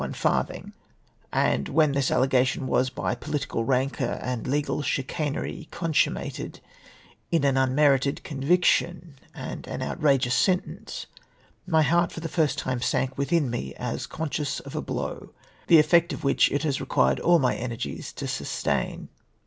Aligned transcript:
one 0.01 0.13
ftxrtliing, 0.13 0.73
and 1.31 1.69
when 1.69 1.91
this 1.91 2.09
[illegation 2.09 2.65
was, 2.65 2.89
by 2.89 3.13
pohtical, 3.13 3.63
rancour 3.67 4.17
and 4.23 4.47
legal 4.47 4.81
chicanery, 4.81 5.67
consummated 5.69 6.59
in 7.29 7.43
an 7.43 7.55
un 7.55 7.75
merited 7.75 8.23
conviction 8.23 9.13
and 9.35 9.67
an 9.67 9.83
outrageous 9.83 10.33
sentence, 10.33 11.05
my 11.67 11.83
heart 11.83 12.11
for 12.11 12.19
the 12.19 12.27
first 12.27 12.57
time 12.57 12.81
sank 12.81 13.15
within 13.15 13.47
me, 13.47 13.75
as 13.75 14.07
conscious 14.07 14.59
of 14.61 14.75
a 14.75 14.81
blow, 14.81 15.33
the 15.67 15.77
effect 15.77 16.11
of 16.11 16.23
which 16.23 16.51
it 16.51 16.63
has 16.63 16.81
required 16.81 17.19
all 17.19 17.37
my 17.37 17.55
energies 17.55 18.11
to 18.11 18.27
sustain. 18.27 19.07